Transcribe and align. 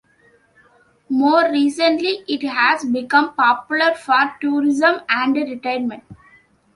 More 1.09 1.51
recently 1.51 2.23
it 2.27 2.41
has 2.41 2.83
become 2.85 3.35
popular 3.35 3.93
for 3.93 4.35
tourism 4.41 5.01
and 5.07 5.35
retirement. 5.35 6.03